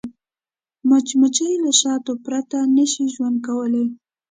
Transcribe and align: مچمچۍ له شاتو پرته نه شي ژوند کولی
مچمچۍ 0.87 1.53
له 1.63 1.71
شاتو 1.79 2.13
پرته 2.25 2.59
نه 2.75 2.85
شي 2.91 3.05
ژوند 3.13 3.37
کولی 3.47 3.85